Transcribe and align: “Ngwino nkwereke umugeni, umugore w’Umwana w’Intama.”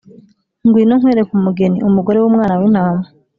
“Ngwino 0.65 0.93
nkwereke 0.99 1.31
umugeni, 1.37 1.77
umugore 1.89 2.17
w’Umwana 2.19 2.53
w’Intama.” 2.59 3.05